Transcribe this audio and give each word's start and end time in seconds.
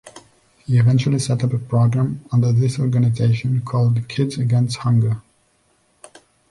He 0.65 0.79
eventually 0.79 1.19
set 1.19 1.43
up 1.43 1.53
a 1.53 1.59
program 1.59 2.25
under 2.31 2.51
this 2.51 2.79
organization 2.79 3.61
called 3.61 4.07
"Kids 4.09 4.39
Against 4.39 4.77
Hunger". 4.77 5.21